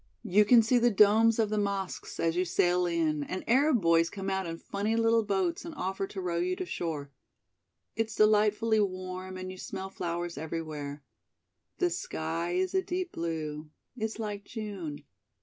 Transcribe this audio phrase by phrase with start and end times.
[0.23, 4.09] You can see the domes of the mosques as you sail in and Arab boys
[4.09, 7.11] come out in funny little boats and offer to row you to shore.
[7.95, 11.03] It's delightfully warm and you smell flowers everywhere.
[11.77, 13.69] The sky is a deep blue.
[13.95, 15.03] It's like June.